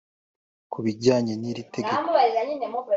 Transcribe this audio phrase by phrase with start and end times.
[0.71, 2.07] Ku bijyanye n’iri tegeko